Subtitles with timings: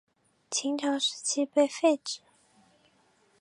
[0.49, 2.21] 秦朝时期被废止。